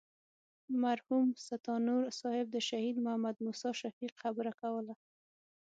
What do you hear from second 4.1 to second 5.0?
خبره کوله.